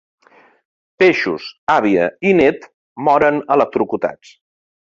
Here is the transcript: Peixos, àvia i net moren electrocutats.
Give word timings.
Peixos, 1.03 1.45
àvia 1.75 2.09
i 2.29 2.33
net 2.41 2.67
moren 3.09 3.41
electrocutats. 3.59 4.37